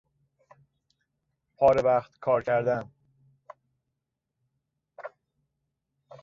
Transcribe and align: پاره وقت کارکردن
پاره 1.57 1.81
وقت 1.81 2.11
کارکردن 2.19 2.91